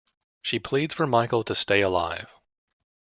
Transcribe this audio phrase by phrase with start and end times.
[0.41, 2.33] She pleads for Michael to stay alive.